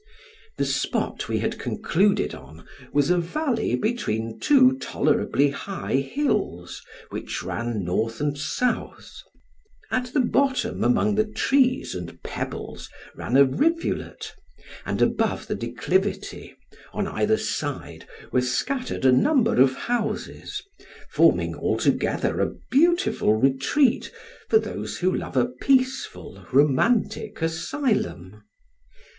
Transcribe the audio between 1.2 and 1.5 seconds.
we